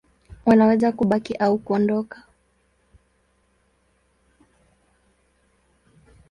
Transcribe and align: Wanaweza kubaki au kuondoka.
Wanaweza 0.45 0.91
kubaki 0.91 1.33
au 1.35 1.57
kuondoka. 1.57 2.23